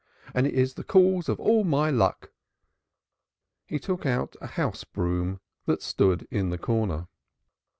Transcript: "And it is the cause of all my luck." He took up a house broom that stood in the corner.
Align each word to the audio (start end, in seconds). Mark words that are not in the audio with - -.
"And 0.33 0.47
it 0.47 0.55
is 0.55 0.73
the 0.73 0.83
cause 0.83 1.29
of 1.29 1.39
all 1.39 1.63
my 1.63 1.91
luck." 1.91 2.31
He 3.67 3.77
took 3.77 4.03
up 4.03 4.35
a 4.41 4.47
house 4.47 4.83
broom 4.83 5.39
that 5.67 5.83
stood 5.83 6.27
in 6.31 6.49
the 6.49 6.57
corner. 6.57 7.07